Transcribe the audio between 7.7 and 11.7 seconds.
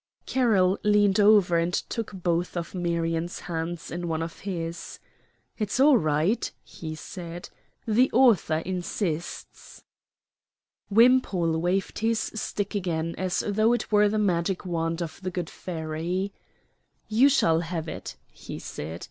"the author insists." Wimpole